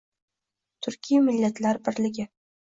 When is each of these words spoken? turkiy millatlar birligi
turkiy 0.87 1.21
millatlar 1.29 1.83
birligi 1.91 2.31